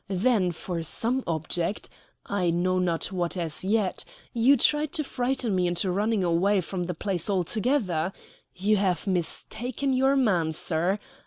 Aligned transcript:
Then 0.09 0.51
for 0.51 0.81
some 0.81 1.23
object, 1.27 1.87
I 2.25 2.49
know 2.49 2.79
not 2.79 3.11
what 3.11 3.37
as 3.37 3.63
yet, 3.63 4.03
you 4.33 4.57
tried 4.57 4.93
to 4.93 5.03
frighten 5.03 5.53
me 5.53 5.67
into 5.67 5.91
running 5.91 6.23
away 6.23 6.59
from 6.61 6.85
the 6.85 6.95
place 6.95 7.29
altogether. 7.29 8.11
You 8.55 8.77
have 8.77 9.05
mistaken 9.05 9.93
your 9.93 10.15
man, 10.15 10.53
sir. 10.53 10.97